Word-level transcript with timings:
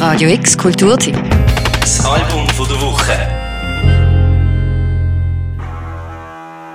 Radio 0.00 0.30
X 0.30 0.56
Kulturteam. 0.56 1.14
Das 1.78 2.02
Album 2.06 2.46
der 2.58 2.80
Woche. 2.80 3.12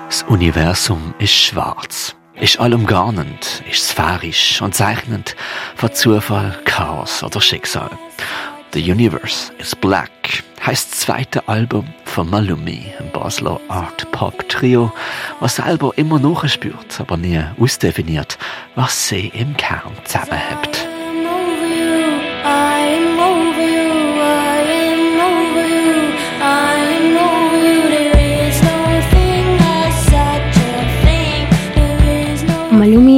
Das 0.07 0.21
Universum 0.29 1.15
ist 1.17 1.33
schwarz, 1.33 2.15
ist 2.35 2.59
allumgarnend, 2.59 3.63
ist 3.67 3.87
sphärisch 3.87 4.61
und 4.61 4.75
zeichnend 4.75 5.35
von 5.75 5.91
Zufall, 5.91 6.55
Chaos 6.65 7.23
oder 7.23 7.41
Schicksal. 7.41 7.89
The 8.75 8.91
Universe 8.91 9.51
is 9.57 9.75
Black 9.75 10.43
heißt 10.63 10.91
das 10.91 10.99
zweite 10.99 11.47
Album 11.47 11.87
von 12.03 12.29
Malumi, 12.29 12.93
ein 12.99 13.11
Basler 13.11 13.59
Art 13.69 14.09
Pop 14.11 14.47
Trio, 14.49 14.93
was 15.39 15.55
selber 15.55 15.93
immer 15.95 16.19
nachspürt, 16.19 16.99
aber 16.99 17.17
nie 17.17 17.41
ausdefiniert, 17.59 18.37
was 18.75 19.07
sie 19.07 19.31
im 19.33 19.57
Kern 19.57 19.93
zusammenhält. 20.03 20.94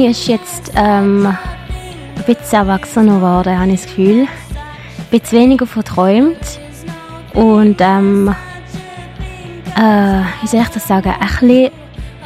Malumi 0.08 0.10
ist 0.10 0.26
jetzt 0.26 0.72
ähm, 0.74 1.26
ein 1.26 2.24
bisschen 2.24 2.60
erwachsener 2.60 3.16
geworden, 3.16 3.58
habe 3.58 3.70
ich 3.70 3.82
das 3.82 3.86
Gefühl. 3.86 4.22
Ein 4.22 5.06
bisschen 5.10 5.40
weniger 5.40 5.66
verträumt. 5.66 6.38
Und 7.34 7.76
ähm, 7.80 8.34
äh, 9.76 10.20
wie 10.40 10.46
soll 10.46 10.60
ich 10.60 10.68
das 10.68 10.88
sagen, 10.88 11.10
ein 11.10 11.28
bisschen 11.28 11.70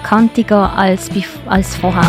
kantiger 0.02 0.76
als, 0.76 1.10
als 1.46 1.76
vorher. 1.76 2.02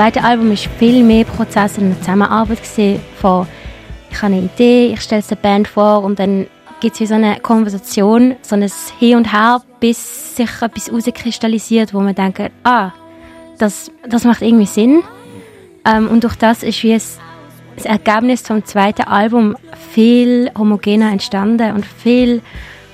Zweite 0.00 0.24
Album 0.24 0.50
ist 0.50 0.66
viel 0.78 1.04
mehr 1.04 1.26
Prozess 1.26 1.76
und 1.76 1.94
Zusammenarbeit 1.98 2.60
von 3.20 3.46
ich 4.10 4.16
habe 4.22 4.32
eine 4.32 4.44
Idee, 4.46 4.94
ich 4.94 5.02
stelle 5.02 5.20
es 5.20 5.26
der 5.26 5.36
Band 5.36 5.68
vor 5.68 6.04
und 6.04 6.18
dann 6.18 6.46
gibt 6.80 6.94
es 6.94 7.00
wie 7.02 7.06
so 7.06 7.16
eine 7.16 7.38
Konversation, 7.40 8.34
so 8.40 8.56
ein 8.56 8.66
Hin 8.98 9.18
und 9.18 9.30
Her, 9.30 9.60
bis 9.78 10.36
sich 10.36 10.48
etwas 10.62 10.86
herauskristallisiert, 10.86 11.92
wo 11.92 12.00
man 12.00 12.14
denkt, 12.14 12.50
ah, 12.64 12.92
das, 13.58 13.92
das 14.08 14.24
macht 14.24 14.40
irgendwie 14.40 14.64
Sinn. 14.64 15.02
Ähm, 15.84 16.08
und 16.08 16.24
durch 16.24 16.36
das 16.36 16.62
ist 16.62 16.82
wie 16.82 16.94
es, 16.94 17.18
das 17.76 17.84
Ergebnis 17.84 18.40
vom 18.40 18.64
zweiten 18.64 19.02
Album 19.02 19.54
viel 19.92 20.50
homogener 20.56 21.12
entstanden 21.12 21.72
und 21.72 21.84
viel 21.84 22.40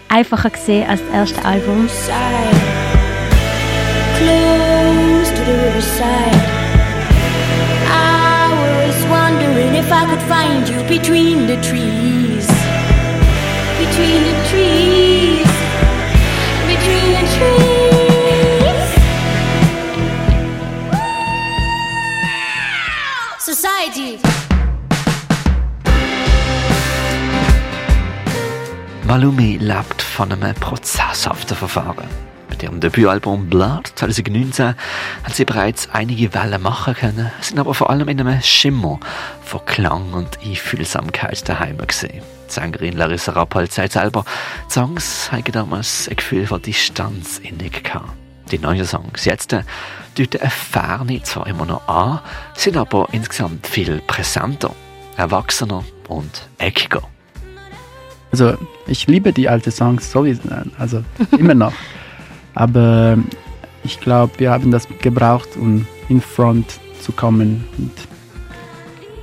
einfacher 0.08 0.50
gesehen 0.50 0.90
als 0.90 1.00
das 1.06 1.14
erste 1.14 1.44
Album. 1.44 1.88
Close 4.18 5.34
to 5.34 5.44
the 5.44 5.52
riverside. 5.52 6.45
If 9.86 9.92
I 9.92 10.04
could 10.10 10.24
find 10.34 10.68
you 10.68 10.78
between 10.98 11.46
the 11.46 11.58
trees. 11.68 12.46
Between 13.82 14.20
the 14.28 14.36
trees. 14.50 15.50
Between 16.72 17.08
the 17.16 17.24
trees. 17.34 18.86
Society. 23.38 24.18
Malumi 29.04 29.58
lebt 29.58 30.02
von 30.02 30.32
einem 30.32 30.54
prozesshaften 30.54 31.56
Verfahren. 31.56 32.08
Mit 32.48 32.62
ihrem 32.62 32.80
Debütalbum 32.80 33.48
Blood 33.48 33.92
2019 33.96 34.74
hat 35.24 35.34
sie 35.34 35.44
bereits 35.44 35.88
einige 35.92 36.32
Wellen 36.32 36.62
machen 36.62 36.94
können, 36.94 37.30
sind 37.40 37.58
aber 37.58 37.74
vor 37.74 37.90
allem 37.90 38.08
in 38.08 38.20
einem 38.20 38.40
Schimmer 38.40 39.00
von 39.42 39.64
Klang 39.66 40.12
und 40.12 40.38
Einfühlsamkeit 40.44 41.48
daheim 41.48 41.78
gesehen. 41.78 42.22
Die 42.48 42.52
Sängerin 42.52 42.96
Larissa 42.96 43.32
Rappal 43.32 43.70
sagt 43.70 43.92
selber, 43.92 44.24
die 44.68 44.72
Songs 44.72 45.30
haben 45.32 45.52
damals 45.52 46.08
ein 46.08 46.16
Gefühl 46.16 46.46
von 46.46 46.62
Distanz 46.62 47.38
innig 47.38 47.82
gehabt. 47.82 48.10
Die 48.52 48.58
neuen 48.58 48.84
Songs 48.84 49.24
jetzt 49.24 49.52
äh, 49.52 49.62
deuten 50.16 50.40
eine 50.40 50.50
Ferne 50.50 51.22
zwar 51.22 51.48
immer 51.48 51.66
noch 51.66 51.88
an, 51.88 52.20
sind 52.54 52.76
aber 52.76 53.08
insgesamt 53.10 53.66
viel 53.66 54.00
präsenter, 54.06 54.70
erwachsener 55.16 55.84
und 56.08 56.48
eckiger. 56.58 57.02
Also 58.30 58.56
ich 58.86 59.08
liebe 59.08 59.32
die 59.32 59.48
alten 59.48 59.72
Songs 59.72 60.12
sowieso, 60.12 60.42
also 60.78 61.02
immer 61.36 61.54
noch. 61.54 61.72
Aber 62.56 63.18
ich 63.84 64.00
glaube, 64.00 64.32
wir 64.38 64.50
haben 64.50 64.70
das 64.70 64.88
gebraucht, 65.00 65.50
um 65.56 65.86
in 66.08 66.20
Front 66.20 66.80
zu 67.00 67.12
kommen 67.12 67.64
und 67.78 67.92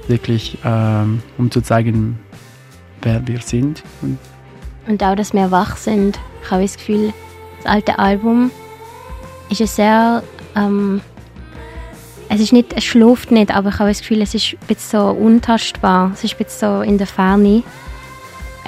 wirklich, 0.08 0.58
ähm, 0.64 1.22
um 1.38 1.50
zu 1.50 1.62
zeigen, 1.62 2.20
wer 3.02 3.28
wir 3.28 3.42
sind. 3.42 3.84
Und, 4.02 4.20
und 4.88 5.04
auch, 5.04 5.16
dass 5.16 5.34
wir 5.34 5.50
wach 5.50 5.76
sind. 5.78 6.20
Ich 6.44 6.52
habe 6.52 6.62
das 6.62 6.78
Gefühl, 6.78 7.12
das 7.58 7.72
alte 7.72 7.98
Album 7.98 8.52
ist 9.50 9.62
ein 9.62 9.68
sehr, 9.68 10.24
ähm, 10.56 11.02
es 12.30 12.40
ist 12.40 12.54
nicht, 12.54 12.72
es 12.74 12.84
schläft 12.84 13.32
nicht, 13.32 13.54
aber 13.54 13.70
ich 13.70 13.80
habe 13.80 13.90
das 13.90 14.00
Gefühl, 14.00 14.22
es 14.22 14.36
ist 14.36 14.54
ein 14.54 14.68
bisschen 14.68 15.00
so 15.00 15.08
untastbar. 15.08 16.12
Es 16.14 16.24
ist 16.24 16.36
ein 16.36 16.46
bisschen 16.46 16.60
so 16.60 16.82
in 16.82 17.00
der 17.00 17.08
Ferne 17.08 17.64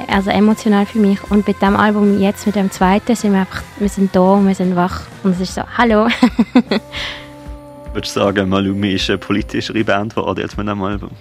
also 0.07 0.29
emotional 0.29 0.85
für 0.85 0.99
mich. 0.99 1.19
Und 1.29 1.47
mit 1.47 1.61
dem 1.61 1.75
Album 1.75 2.19
jetzt, 2.19 2.45
mit 2.45 2.55
dem 2.55 2.71
zweiten, 2.71 3.15
sind 3.15 3.33
wir 3.33 3.41
einfach, 3.41 3.63
wir 3.79 3.89
sind 3.89 4.15
da 4.15 4.33
und 4.33 4.47
wir 4.47 4.55
sind 4.55 4.75
wach. 4.75 5.01
Und 5.23 5.31
es 5.31 5.41
ist 5.41 5.55
so, 5.55 5.61
hallo. 5.77 6.07
Würdest 7.93 8.15
du 8.15 8.19
sagen, 8.19 8.49
Malumi 8.49 8.93
ist 8.93 9.09
eine 9.09 9.17
politischere 9.17 9.83
Band 9.83 10.15
geworden 10.15 10.41
jetzt 10.41 10.57
mit 10.57 10.67
dem 10.67 10.81
Album? 10.81 11.11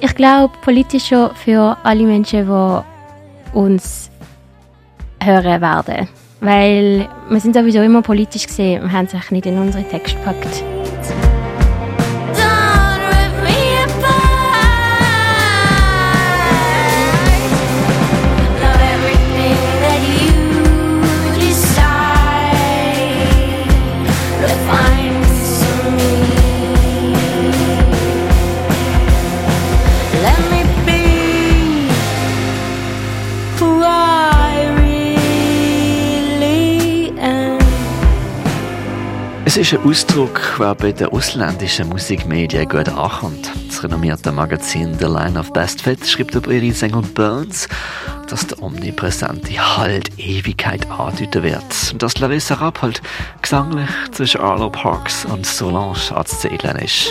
Ich 0.00 0.14
glaube, 0.14 0.52
politischer 0.62 1.30
für 1.34 1.76
alle 1.82 2.02
Menschen, 2.02 2.46
die 2.46 3.56
uns 3.56 4.10
hören 5.22 5.60
werden. 5.60 6.08
Weil 6.40 7.08
wir 7.30 7.40
sind 7.40 7.54
sowieso 7.54 7.80
immer 7.80 8.02
politisch 8.02 8.46
gesehen, 8.46 8.82
wir 8.82 8.92
haben 8.92 9.08
sich 9.08 9.30
nicht 9.30 9.46
in 9.46 9.58
unsere 9.58 9.84
Texte 9.84 10.18
gepackt. 10.18 10.75
Es 39.58 39.72
ist 39.72 39.80
ein 39.80 39.88
Ausdruck, 39.88 40.38
der 40.58 40.74
bei 40.74 40.92
den 40.92 41.06
ausländischen 41.06 41.88
Musikmedien 41.88 42.68
gut 42.68 42.90
ankommt. 42.90 43.50
Das 43.68 43.82
renommierte 43.82 44.30
Magazin 44.30 44.92
The 44.98 45.06
Line 45.06 45.40
of 45.40 45.50
Best 45.54 45.80
Fit 45.80 46.06
schreibt 46.06 46.34
über 46.34 46.50
ihre 46.50 46.74
Sänger 46.74 47.00
Burns, 47.00 47.66
dass 48.28 48.46
der 48.46 48.62
omnipräsente 48.62 49.78
Halt 49.78 50.10
Ewigkeit 50.18 50.86
andeuten 50.90 51.42
wird 51.42 51.64
und 51.90 52.02
dass 52.02 52.18
Larissa 52.18 52.56
Rapp 52.56 52.82
halt 52.82 53.00
gesanglich 53.40 53.88
zwischen 54.12 54.42
Arlo 54.42 54.68
Parks 54.68 55.24
und 55.24 55.46
Solange 55.46 55.96
anzuzählen 56.14 56.76
ist. 56.76 57.10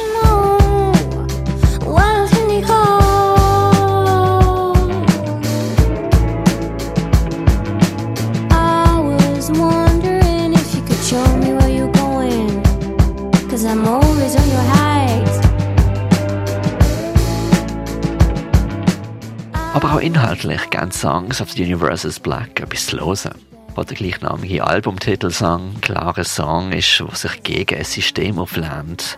Aber 19.76 19.96
auch 19.96 20.00
inhaltlich 20.00 20.70
gern 20.70 20.90
Songs 20.90 21.42
of 21.42 21.52
the 21.52 21.70
is 21.70 22.18
Black 22.22 22.62
etwas 22.62 22.94
hören. 22.94 23.38
Wo 23.76 23.84
der 23.84 23.98
gleichnamige 23.98 24.64
Albumtitelsong 24.64 25.82
klarer 25.82 26.24
Song 26.24 26.72
ist, 26.72 27.04
wo 27.06 27.14
sich 27.14 27.44
gegen 27.44 27.78
ein 27.78 27.84
System 27.84 28.40
auflehnt, 28.40 29.18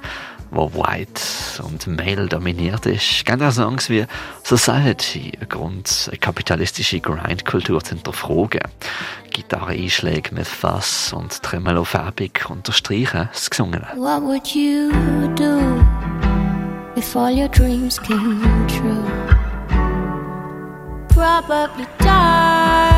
wo 0.49 0.73
white 0.73 1.61
und 1.61 1.85
male 1.85 2.25
dominiert 2.25 2.87
ist. 2.87 3.23
Gerne 3.23 3.49
auch 3.49 3.51
Songs 3.51 3.87
wie 3.91 4.07
Society, 4.43 5.33
ein 5.39 5.47
Grund, 5.47 6.07
eine 6.09 6.17
kapitalistische 6.17 7.01
Grindkultur 7.01 7.83
zu 7.83 7.93
hinterfragen. 7.93 8.61
Gitarre-Einschläge 9.29 10.33
mit 10.33 10.47
Fass 10.47 11.13
und 11.13 11.43
Tremolo-Färbung 11.43 12.31
unterstreichen 12.49 13.29
das 13.31 13.47
Gesungene. 13.51 13.89
What 13.95 14.23
would 14.23 14.47
you 14.55 14.89
do? 15.35 15.59
if 16.97 17.15
all 17.15 17.31
your 17.31 17.47
dreams 17.47 17.99
came 17.99 18.41
true. 18.67 18.96
Probably 21.17 21.87
die 21.97 22.91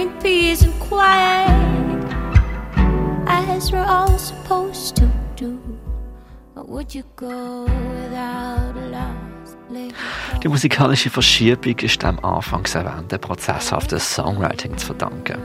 in 0.00 0.10
peace 0.20 0.62
and 0.62 0.74
quiet, 0.80 2.12
as 3.28 3.70
we're 3.70 3.86
all 3.86 4.18
supposed 4.18 4.96
to 4.96 5.08
do. 5.36 5.60
But 6.56 6.68
would 6.68 6.92
you 6.92 7.04
go 7.14 7.66
without 7.66 8.74
love? 8.90 9.33
Die 10.42 10.48
musikalische 10.48 11.08
Verschiebung 11.08 11.78
ist 11.78 12.02
dem 12.02 12.22
anfangs 12.22 12.74
erwähnten 12.74 13.18
prozesshaften 13.18 13.98
Songwriting 13.98 14.76
zu 14.76 14.86
verdanken. 14.86 15.38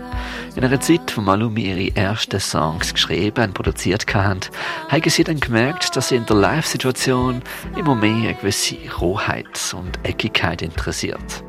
In 0.56 0.64
einer 0.64 0.82
Zeit, 0.82 1.16
wo 1.16 1.22
Malumi 1.22 1.62
ihre 1.62 1.96
ersten 1.96 2.40
Songs 2.40 2.94
geschrieben 2.94 3.46
und 3.46 3.54
produziert 3.54 4.14
haben, 4.14 4.42
haben 4.90 5.10
sie 5.10 5.24
dann 5.24 5.40
gemerkt, 5.40 5.96
dass 5.96 6.10
sie 6.10 6.18
in 6.18 6.26
der 6.26 6.36
Live-Situation 6.36 7.42
immer 7.78 7.96
mehr 7.96 8.30
eine 8.30 8.36
gewisse 8.36 8.76
Rohheit 9.00 9.74
und 9.78 9.98
Eckigkeit 10.04 10.62
interessiert. 10.62 11.44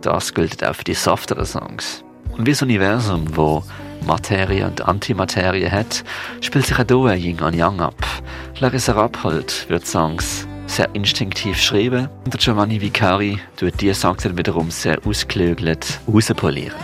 Das 0.00 0.34
gilt 0.34 0.64
auch 0.64 0.74
für 0.74 0.84
die 0.84 0.94
softeren 0.94 1.46
Songs. 1.46 2.02
Und 2.36 2.46
wie 2.46 2.52
das 2.52 2.62
Universum, 2.62 3.36
wo 3.36 3.62
Materie 4.06 4.66
und 4.66 4.82
Antimaterie 4.82 5.70
hat, 5.70 6.02
spielt 6.40 6.66
sich 6.66 6.78
auch 6.78 6.84
hier 6.86 7.12
ein 7.12 7.20
Yin 7.20 7.40
und 7.40 7.54
Yang 7.54 7.80
ab. 7.80 8.06
Larissa 8.58 8.92
Rappold 8.92 9.66
wird 9.68 9.86
Songs 9.86 10.47
sehr 10.68 10.88
instinktiv 10.94 11.60
schreiben 11.60 12.08
und 12.24 12.32
der 12.32 12.40
Giovanni 12.40 12.80
Vicari 12.80 13.38
tut 13.56 13.80
diese 13.80 13.94
Songs 13.94 14.22
dann 14.22 14.36
wiederum 14.36 14.70
sehr 14.70 14.98
ausgelögelt 15.04 15.98
rauspolieren. 16.06 16.76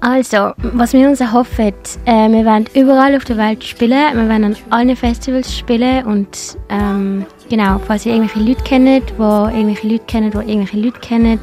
Also, 0.00 0.52
was 0.58 0.92
wir 0.92 1.08
uns 1.08 1.20
erhoffen, 1.20 1.74
äh, 2.04 2.30
wir 2.30 2.44
werden 2.44 2.66
überall 2.74 3.16
auf 3.16 3.24
der 3.24 3.36
Welt 3.36 3.64
spielen, 3.64 4.16
wir 4.16 4.28
werden 4.28 4.44
an 4.44 4.56
allen 4.70 4.96
Festivals 4.96 5.58
spielen 5.58 6.06
und 6.06 6.56
ähm, 6.70 7.26
genau, 7.48 7.80
falls 7.86 8.06
ihr 8.06 8.14
irgendwelche 8.14 8.48
Leute 8.48 8.62
kennt, 8.64 9.18
wo 9.18 9.46
irgendwelche 9.46 9.88
Leute 9.88 10.04
kennen, 10.06 10.34
wo 10.34 10.40
irgendwelche 10.40 10.78
Leute 10.78 11.00
kennen, 11.00 11.40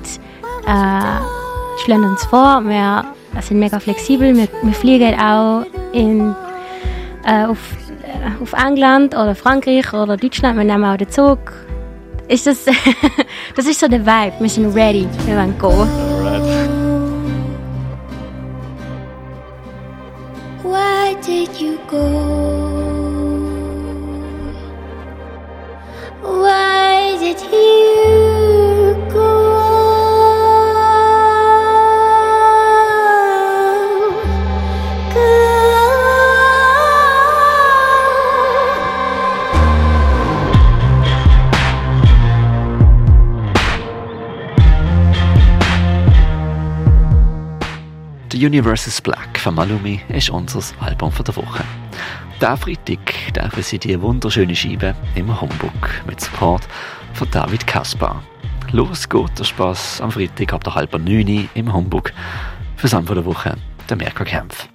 äh, 0.66 1.82
schlagen 1.84 2.04
uns 2.06 2.24
vor, 2.26 2.62
wir 2.66 3.06
sind 3.42 3.60
mega 3.60 3.80
flexibel, 3.80 4.36
wir, 4.36 4.48
wir 4.62 4.74
fliegen 4.74 5.20
auch 5.20 5.66
in, 5.92 6.36
äh, 7.26 7.46
auf, 7.46 7.58
äh, 8.04 8.44
auf 8.44 8.54
England 8.54 9.16
oder 9.16 9.36
Frankreich 9.36 9.94
oder 9.94 10.18
Deutschland, 10.18 10.58
wir 10.58 10.64
nehmen 10.64 10.86
auch 10.86 10.98
den 10.98 11.10
Zug. 11.10 11.40
Ist 12.28 12.48
das, 12.48 12.66
das 13.56 13.66
ist 13.66 13.80
so 13.80 13.88
der 13.88 14.06
Vibe, 14.06 14.34
wir 14.40 14.50
sind 14.50 14.74
ready, 14.76 15.08
wir 15.26 15.36
wollen 15.36 15.58
gehen. 15.60 16.14
did 21.26 21.62
you 21.62 21.78
go? 21.88 22.63
The 48.34 48.44
Universe 48.48 48.88
is 48.88 49.00
Black 49.00 49.38
von 49.38 49.54
Malumi 49.54 50.02
ist 50.10 50.32
unser 50.32 50.60
Album 50.80 51.12
von 51.12 51.24
der 51.24 51.36
Woche. 51.36 51.64
Der 52.42 52.58
Freitag 52.58 53.14
dürfen 53.32 53.62
Sie 53.62 53.78
die 53.78 54.02
wunderschöne 54.02 54.56
Scheibe 54.56 54.96
im 55.14 55.40
Homburg 55.40 56.02
mit 56.08 56.20
Support 56.20 56.68
von 57.14 57.30
David 57.30 57.68
Kaspar. 57.68 58.24
Los 58.72 59.08
geht 59.08 59.38
der 59.38 59.44
Spaß 59.44 60.02
am 60.02 60.10
Freitag 60.10 60.52
ab 60.52 60.64
der 60.64 60.74
halben 60.74 61.04
neun 61.04 61.48
im 61.54 61.72
Homburg 61.72 62.12
für 62.76 62.88
das 62.88 62.96
Album 62.96 63.14
der 63.14 63.26
Woche, 63.26 63.56
der 63.88 63.98
Mirko 63.98 64.24
Kempf. 64.24 64.68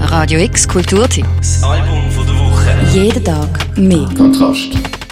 Radio 0.00 0.40
X 0.40 0.66
Kulturteam. 0.66 1.26
Das 1.36 1.62
Album 1.62 2.10
von 2.10 2.26
der 2.26 2.36
Woche. 2.36 2.74
Jeden 2.90 3.22
Tag 3.22 3.76
mehr. 3.76 4.08
Kontrast. 4.16 5.03